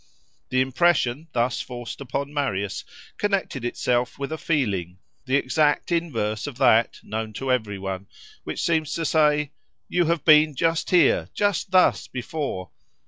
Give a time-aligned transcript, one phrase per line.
[0.49, 2.83] The impression thus forced upon Marius
[3.19, 8.07] connected itself with a feeling, the exact inverse of that, known to every one,
[8.43, 9.51] which seems to say,
[9.87, 12.71] You have been just here, just thus, before!